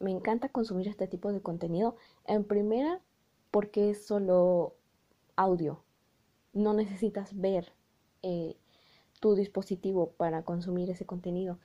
Me 0.00 0.10
encanta 0.10 0.48
consumir 0.48 0.88
este 0.88 1.06
tipo 1.06 1.32
de 1.32 1.40
contenido. 1.40 1.96
En 2.26 2.44
primera, 2.44 3.00
porque 3.50 3.90
es 3.90 4.04
solo 4.06 4.74
audio. 5.36 5.82
No 6.52 6.72
necesitas 6.74 7.38
ver 7.38 7.72
eh, 8.22 8.56
tu 9.20 9.34
dispositivo 9.34 10.10
para 10.16 10.42
consumir 10.42 10.90
ese 10.90 11.06
contenido. 11.06 11.58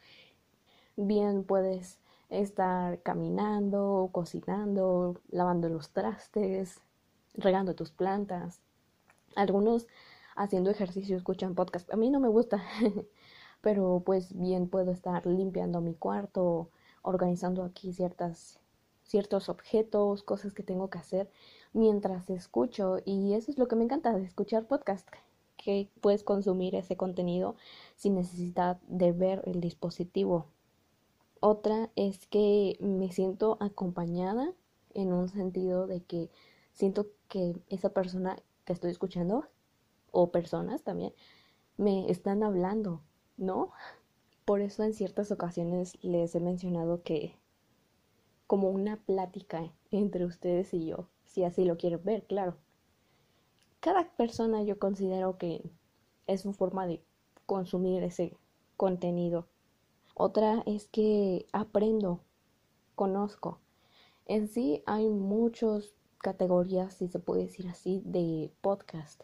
Bien 0.96 1.44
puedes 1.44 2.00
estar 2.42 3.02
caminando, 3.02 4.10
cocinando, 4.12 5.22
lavando 5.30 5.70
los 5.70 5.92
trastes, 5.92 6.82
regando 7.36 7.75
tus 7.75 7.92
plantas. 7.92 8.60
Algunos 9.36 9.88
haciendo 10.36 10.70
ejercicio 10.70 11.18
escuchan 11.18 11.56
podcast. 11.56 11.92
A 11.94 11.98
mí 11.98 12.10
no 12.10 12.20
me 12.20 12.28
gusta, 12.28 12.63
pero 13.62 14.02
pues 14.06 14.38
bien 14.38 14.68
puedo 14.68 14.92
estar 14.92 15.25
limpiando 15.25 15.82
mi 15.82 15.94
cuarto, 15.94 16.70
organizando 17.02 17.63
aquí 17.63 17.94
ciertas 17.94 18.60
ciertos 19.04 19.50
objetos, 19.50 20.24
cosas 20.24 20.54
que 20.54 20.63
tengo 20.63 20.90
que 20.90 20.98
hacer 20.98 21.30
mientras 21.74 22.30
escucho 22.30 22.98
y 23.06 23.34
eso 23.34 23.52
es 23.52 23.58
lo 23.58 23.68
que 23.68 23.75
me 23.75 23.84
encanta 23.84 24.13
de 24.13 24.24
escuchar 24.24 24.66
podcast 24.66 25.08
que 25.58 25.90
puedes 26.02 26.24
consumir 26.24 26.75
ese 26.75 26.98
contenido 26.98 27.56
sin 27.96 28.16
necesidad 28.16 28.78
de 28.88 29.12
ver 29.12 29.42
el 29.46 29.62
dispositivo. 29.62 30.48
Otra 31.46 31.92
es 31.98 32.26
que 32.28 32.78
me 32.80 33.12
siento 33.12 33.58
acompañada 33.60 34.54
en 34.94 35.12
un 35.12 35.28
sentido 35.28 35.88
de 35.88 36.02
que 36.02 36.32
siento 36.72 37.08
que 37.28 37.62
esa 37.68 37.90
persona 37.90 38.38
que 38.64 38.72
estoy 38.72 38.92
escuchando, 38.92 39.50
o 40.12 40.32
personas 40.32 40.84
también, 40.84 41.14
me 41.76 42.10
están 42.10 42.44
hablando, 42.44 43.02
¿no? 43.36 43.74
Por 44.46 44.62
eso 44.62 44.84
en 44.84 44.94
ciertas 44.94 45.34
ocasiones 45.34 46.02
les 46.02 46.34
he 46.34 46.40
mencionado 46.40 47.04
que 47.04 47.38
como 48.48 48.70
una 48.70 48.96
plática 49.04 49.70
entre 49.92 50.24
ustedes 50.24 50.74
y 50.74 50.86
yo, 50.86 51.10
si 51.26 51.44
así 51.44 51.66
lo 51.66 51.76
quieren 51.76 52.06
ver, 52.06 52.26
claro. 52.26 52.56
Cada 53.82 54.16
persona 54.16 54.64
yo 54.64 54.80
considero 54.80 55.38
que 55.38 55.70
es 56.26 56.40
su 56.40 56.54
forma 56.54 56.88
de 56.88 57.04
consumir 57.46 58.02
ese 58.02 58.38
contenido. 58.78 59.50
Otra 60.15 60.62
es 60.67 60.88
que 60.88 61.48
aprendo, 61.53 62.22
conozco. 62.96 63.60
En 64.25 64.48
sí 64.48 64.84
hay 64.86 65.10
muchos 65.10 65.95
categorías, 66.19 66.93
si 66.93 67.08
se 67.08 67.19
puede 67.19 67.43
decir 67.43 67.67
así, 67.67 68.02
de 68.06 68.52
podcast. 68.62 69.23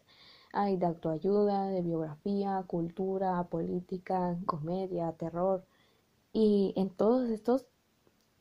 Hay 0.51 0.77
de 0.77 0.87
autoayuda, 0.87 1.67
de 1.67 1.81
biografía, 1.83 2.63
cultura, 2.67 3.43
política, 3.49 4.37
comedia, 4.47 5.11
terror. 5.13 5.63
Y 6.33 6.73
en 6.75 6.89
todos 6.89 7.29
estos, 7.29 7.67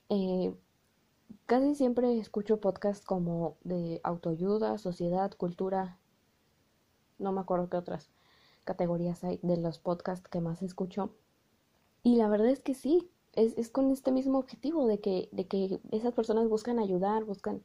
eh, 0.09 0.55
casi 1.47 1.75
siempre 1.75 2.19
escucho 2.19 2.61
podcasts 2.61 3.05
como 3.05 3.59
de 3.63 4.01
autoayuda, 4.05 4.79
sociedad, 4.79 5.33
cultura. 5.33 5.99
No 7.19 7.33
me 7.33 7.43
acuerdo 7.43 7.69
qué 7.69 7.77
otras 7.77 8.11
categorías 8.65 9.23
hay 9.25 9.39
de 9.43 9.59
los 9.59 9.79
podcasts 9.79 10.29
que 10.29 10.41
más 10.41 10.63
escucho. 10.63 11.11
Y 12.03 12.17
la 12.17 12.29
verdad 12.29 12.49
es 12.49 12.61
que 12.61 12.75
sí, 12.75 13.09
es, 13.35 13.57
es 13.59 13.71
con 13.71 13.91
este 13.91 14.13
mismo 14.13 14.39
objetivo 14.39 14.87
de 14.87 14.99
que, 15.01 15.29
de 15.33 15.47
que 15.47 15.81
esas 15.91 16.15
personas 16.15 16.49
buscan 16.49 16.79
ayudar, 16.79 17.25
buscan 17.25 17.63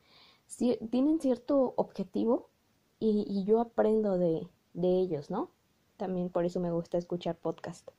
tienen 0.57 1.19
cierto 1.19 1.73
objetivo 1.77 2.49
y, 2.99 3.43
yo 3.43 3.59
aprendo 3.59 4.17
de, 4.17 4.47
ellos, 4.73 5.29
¿no? 5.29 5.49
También 5.97 6.29
por 6.29 6.45
eso 6.45 6.59
me 6.59 6.71
gusta 6.71 6.97
escuchar 6.97 7.35
podcast. 7.35 7.89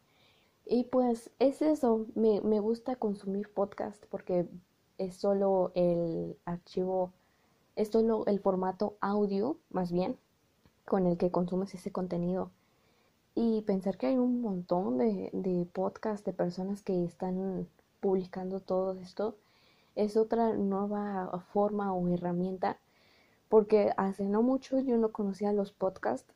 Y 0.66 0.84
pues 0.84 1.30
es 1.38 1.60
eso, 1.60 2.06
me, 2.14 2.40
me 2.40 2.60
gusta 2.60 2.96
consumir 2.96 3.52
podcast 3.52 4.02
porque 4.06 4.48
es 4.96 5.16
solo 5.16 5.72
el 5.74 6.38
archivo, 6.46 7.12
es 7.76 7.88
solo 7.88 8.24
el 8.26 8.40
formato 8.40 8.96
audio, 9.00 9.58
más 9.70 9.92
bien, 9.92 10.16
con 10.86 11.06
el 11.06 11.18
que 11.18 11.30
consumes 11.30 11.74
ese 11.74 11.92
contenido. 11.92 12.50
Y 13.34 13.62
pensar 13.62 13.96
que 13.98 14.06
hay 14.06 14.16
un 14.16 14.40
montón 14.40 14.98
de, 14.98 15.30
de 15.32 15.66
podcasts 15.72 16.24
de 16.24 16.32
personas 16.32 16.82
que 16.82 17.04
están 17.04 17.68
publicando 18.00 18.60
todo 18.60 18.92
esto 19.00 19.36
es 19.96 20.16
otra 20.16 20.52
nueva 20.54 21.44
forma 21.52 21.94
o 21.94 22.08
herramienta 22.08 22.78
porque 23.48 23.92
hace 23.96 24.28
no 24.28 24.42
mucho 24.42 24.80
yo 24.80 24.96
no 24.98 25.12
conocía 25.12 25.52
los 25.52 25.72
podcasts 25.72 26.34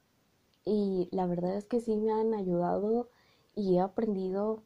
y 0.64 1.08
la 1.12 1.26
verdad 1.26 1.56
es 1.56 1.66
que 1.66 1.80
sí 1.80 1.96
me 1.96 2.12
han 2.12 2.34
ayudado 2.34 3.08
y 3.54 3.76
he 3.76 3.80
aprendido, 3.80 4.62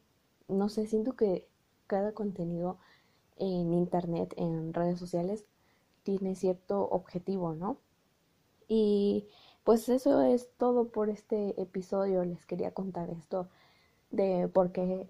no 0.47 0.69
sé, 0.69 0.85
siento 0.87 1.15
que 1.15 1.47
cada 1.87 2.13
contenido 2.13 2.77
en 3.37 3.73
internet, 3.73 4.33
en 4.37 4.73
redes 4.73 4.99
sociales, 4.99 5.45
tiene 6.03 6.35
cierto 6.35 6.87
objetivo, 6.89 7.53
¿no? 7.55 7.77
Y 8.67 9.27
pues 9.63 9.89
eso 9.89 10.21
es 10.21 10.49
todo 10.57 10.89
por 10.89 11.09
este 11.09 11.59
episodio. 11.61 12.23
Les 12.25 12.45
quería 12.45 12.71
contar 12.71 13.09
esto 13.09 13.49
de 14.11 14.47
por 14.47 14.71
qué, 14.71 15.09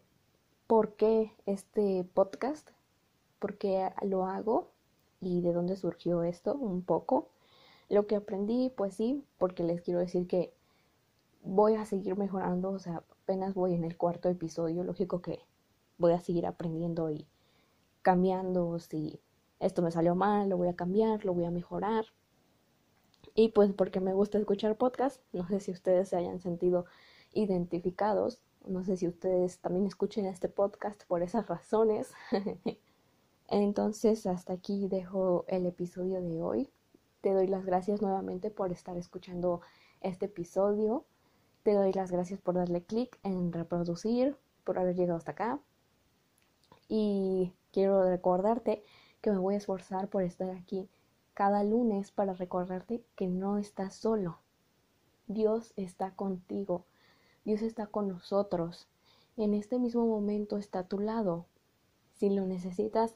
por 0.68 0.96
qué 0.96 1.32
este 1.46 2.06
podcast 2.14 2.70
por 3.44 3.58
qué 3.58 3.92
lo 4.04 4.26
hago 4.26 4.70
y 5.20 5.42
de 5.42 5.52
dónde 5.52 5.76
surgió 5.76 6.24
esto 6.24 6.54
un 6.56 6.82
poco. 6.82 7.28
Lo 7.90 8.08
que 8.08 8.16
aprendí, 8.16 8.70
pues 8.70 8.94
sí, 8.94 9.26
porque 9.38 9.64
les 9.64 9.82
quiero 9.82 10.00
decir 10.00 10.28
que 10.28 10.54
voy 11.42 11.76
a 11.76 11.84
seguir 11.84 12.16
mejorando, 12.18 12.70
o 12.70 12.80
sea, 12.80 13.04
apenas 13.24 13.54
voy 13.54 13.74
en 13.74 13.84
el 13.84 13.98
cuarto 13.98 14.30
episodio, 14.30 14.86
lógico 14.86 15.22
que 15.22 15.42
voy 15.98 16.14
a 16.14 16.22
seguir 16.22 16.46
aprendiendo 16.46 17.10
y 17.12 17.28
cambiando, 18.02 18.80
si 18.80 19.20
esto 19.60 19.82
me 19.82 19.92
salió 19.92 20.16
mal, 20.16 20.48
lo 20.48 20.56
voy 20.56 20.70
a 20.70 20.78
cambiar, 20.78 21.26
lo 21.26 21.34
voy 21.34 21.44
a 21.44 21.52
mejorar. 21.52 22.06
Y 23.36 23.50
pues 23.50 23.74
porque 23.74 24.00
me 24.00 24.14
gusta 24.14 24.38
escuchar 24.38 24.78
podcast, 24.78 25.22
no 25.32 25.48
sé 25.48 25.60
si 25.60 25.72
ustedes 25.72 26.10
se 26.10 26.18
hayan 26.18 26.40
sentido 26.40 26.86
identificados, 27.34 28.42
no 28.66 28.84
sé 28.84 28.96
si 28.96 29.08
ustedes 29.08 29.60
también 29.60 29.88
escuchen 29.88 30.26
este 30.26 30.50
podcast 30.50 31.04
por 31.08 31.24
esas 31.24 31.48
razones. 31.48 32.12
Entonces, 33.48 34.26
hasta 34.26 34.54
aquí 34.54 34.88
dejo 34.88 35.46
el 35.48 35.66
episodio 35.66 36.22
de 36.22 36.42
hoy. 36.42 36.70
Te 37.22 37.34
doy 37.34 37.48
las 37.48 37.66
gracias 37.66 38.02
nuevamente 38.02 38.52
por 38.52 38.72
estar 38.72 38.98
escuchando 38.98 39.62
este 40.02 40.26
episodio. 40.28 41.06
Te 41.64 41.74
doy 41.74 41.92
las 41.94 42.12
gracias 42.12 42.40
por 42.40 42.56
darle 42.56 42.84
clic 42.84 43.20
en 43.24 43.52
reproducir, 43.52 44.38
por 44.64 44.78
haber 44.78 44.96
llegado 44.96 45.18
hasta 45.18 45.32
acá. 45.32 45.60
Y 46.88 47.54
quiero 47.72 48.04
recordarte 48.08 48.84
que 49.22 49.32
me 49.32 49.38
voy 49.38 49.56
a 49.56 49.58
esforzar 49.58 50.08
por 50.10 50.24
estar 50.24 50.50
aquí 50.52 50.90
cada 51.34 51.64
lunes 51.64 52.12
para 52.12 52.34
recordarte 52.34 53.04
que 53.16 53.28
no 53.28 53.58
estás 53.58 53.96
solo. 53.96 54.40
Dios 55.28 55.74
está 55.76 56.16
contigo. 56.16 56.86
Dios 57.46 57.62
está 57.62 57.88
con 57.88 58.08
nosotros. 58.08 58.88
En 59.38 59.54
este 59.54 59.80
mismo 59.80 60.06
momento 60.06 60.58
está 60.58 60.80
a 60.80 60.88
tu 60.88 61.00
lado. 61.00 61.46
Si 62.14 62.30
lo 62.30 62.46
necesitas, 62.46 63.16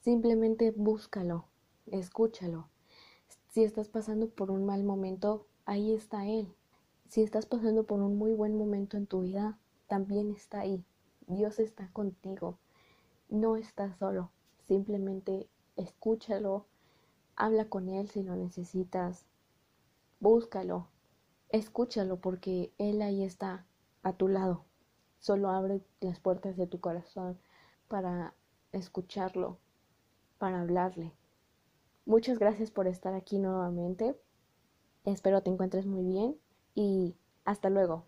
Simplemente 0.00 0.70
búscalo, 0.70 1.46
escúchalo. 1.86 2.68
Si 3.48 3.64
estás 3.64 3.88
pasando 3.88 4.30
por 4.30 4.50
un 4.50 4.64
mal 4.64 4.84
momento, 4.84 5.46
ahí 5.64 5.92
está 5.92 6.26
Él. 6.26 6.54
Si 7.08 7.22
estás 7.22 7.46
pasando 7.46 7.84
por 7.84 8.00
un 8.00 8.16
muy 8.16 8.32
buen 8.32 8.56
momento 8.56 8.96
en 8.96 9.06
tu 9.06 9.22
vida, 9.22 9.58
también 9.88 10.30
está 10.30 10.60
ahí. 10.60 10.84
Dios 11.26 11.58
está 11.58 11.90
contigo. 11.92 12.58
No 13.28 13.56
estás 13.56 13.98
solo. 13.98 14.30
Simplemente 14.68 15.48
escúchalo, 15.76 16.66
habla 17.38 17.68
con 17.68 17.88
Él 17.88 18.10
si 18.10 18.22
lo 18.22 18.36
necesitas. 18.36 19.24
Búscalo, 20.20 20.88
escúchalo 21.48 22.20
porque 22.20 22.72
Él 22.76 23.00
ahí 23.00 23.22
está 23.22 23.64
a 24.02 24.12
tu 24.12 24.28
lado. 24.28 24.64
Solo 25.20 25.50
abre 25.50 25.80
las 26.00 26.20
puertas 26.20 26.56
de 26.56 26.66
tu 26.66 26.80
corazón 26.80 27.38
para 27.86 28.34
escucharlo, 28.72 29.58
para 30.38 30.60
hablarle. 30.60 31.12
Muchas 32.04 32.38
gracias 32.38 32.70
por 32.70 32.86
estar 32.86 33.14
aquí 33.14 33.38
nuevamente. 33.38 34.20
Espero 35.04 35.42
te 35.42 35.50
encuentres 35.50 35.86
muy 35.86 36.04
bien 36.04 36.36
y 36.74 37.16
hasta 37.44 37.70
luego. 37.70 38.04